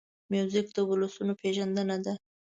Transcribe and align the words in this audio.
موزیک 0.31 0.67
د 0.73 0.77
ولسونو 0.89 1.33
پېژندنه 1.41 1.97
ده. 2.05 2.13